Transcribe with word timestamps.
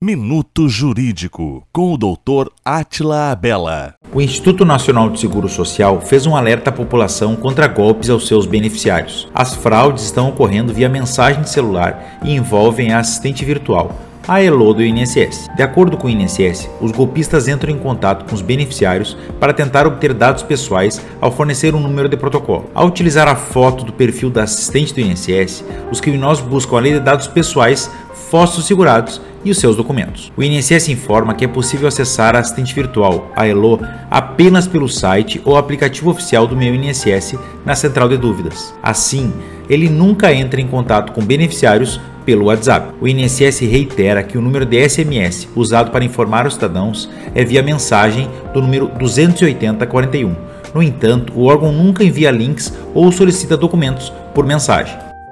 Minuto 0.00 0.68
Jurídico, 0.68 1.66
com 1.72 1.92
o 1.92 1.98
Dr. 1.98 2.52
Atila 2.64 3.32
Abela. 3.32 3.96
O 4.14 4.22
Instituto 4.22 4.64
Nacional 4.64 5.10
de 5.10 5.18
Seguro 5.18 5.48
Social 5.48 6.00
fez 6.00 6.24
um 6.24 6.36
alerta 6.36 6.70
à 6.70 6.72
população 6.72 7.34
contra 7.34 7.66
golpes 7.66 8.08
aos 8.08 8.28
seus 8.28 8.46
beneficiários. 8.46 9.28
As 9.34 9.56
fraudes 9.56 10.04
estão 10.04 10.28
ocorrendo 10.28 10.72
via 10.72 10.88
mensagem 10.88 11.42
de 11.42 11.50
celular 11.50 12.20
e 12.22 12.32
envolvem 12.32 12.92
a 12.92 13.00
assistente 13.00 13.44
virtual, 13.44 13.92
a 14.28 14.40
ELO 14.40 14.72
do 14.72 14.84
INSS. 14.84 15.48
De 15.56 15.64
acordo 15.64 15.96
com 15.96 16.06
o 16.06 16.10
INSS, 16.10 16.70
os 16.80 16.92
golpistas 16.92 17.48
entram 17.48 17.72
em 17.72 17.78
contato 17.78 18.24
com 18.24 18.36
os 18.36 18.40
beneficiários 18.40 19.16
para 19.40 19.52
tentar 19.52 19.84
obter 19.84 20.14
dados 20.14 20.44
pessoais 20.44 21.04
ao 21.20 21.32
fornecer 21.32 21.74
um 21.74 21.80
número 21.80 22.08
de 22.08 22.16
protocolo. 22.16 22.70
Ao 22.72 22.86
utilizar 22.86 23.26
a 23.26 23.34
foto 23.34 23.84
do 23.84 23.92
perfil 23.92 24.30
da 24.30 24.44
assistente 24.44 24.94
do 24.94 25.00
INSS, 25.00 25.64
os 25.90 26.00
criminosos 26.00 26.46
buscam 26.46 26.76
além 26.76 26.92
de 26.92 27.00
dados 27.00 27.26
pessoais, 27.26 27.90
fósseis 28.14 28.64
segurados 28.64 29.20
e 29.44 29.50
os 29.50 29.58
seus 29.58 29.76
documentos. 29.76 30.32
O 30.36 30.42
INSS 30.42 30.88
informa 30.88 31.34
que 31.34 31.44
é 31.44 31.48
possível 31.48 31.88
acessar 31.88 32.34
a 32.34 32.40
assistente 32.40 32.74
virtual, 32.74 33.30
a 33.36 33.46
ELO, 33.46 33.80
apenas 34.10 34.66
pelo 34.66 34.88
site 34.88 35.40
ou 35.44 35.56
aplicativo 35.56 36.10
oficial 36.10 36.46
do 36.46 36.56
meu 36.56 36.74
INSS 36.74 37.38
na 37.64 37.74
central 37.74 38.08
de 38.08 38.16
dúvidas. 38.16 38.74
Assim, 38.82 39.32
ele 39.68 39.88
nunca 39.88 40.32
entra 40.32 40.60
em 40.60 40.66
contato 40.66 41.12
com 41.12 41.24
beneficiários 41.24 42.00
pelo 42.24 42.46
WhatsApp. 42.46 42.92
O 43.00 43.08
INSS 43.08 43.60
reitera 43.60 44.22
que 44.22 44.36
o 44.36 44.42
número 44.42 44.66
de 44.66 44.86
SMS 44.86 45.48
usado 45.56 45.90
para 45.90 46.04
informar 46.04 46.46
os 46.46 46.54
cidadãos 46.54 47.08
é 47.34 47.42
via 47.42 47.62
mensagem 47.62 48.28
do 48.52 48.60
número 48.60 48.88
28041. 48.98 50.34
No 50.74 50.82
entanto, 50.82 51.32
o 51.34 51.44
órgão 51.44 51.72
nunca 51.72 52.04
envia 52.04 52.30
links 52.30 52.72
ou 52.94 53.10
solicita 53.10 53.56
documentos 53.56 54.12
por 54.34 54.44
mensagem. 54.44 55.07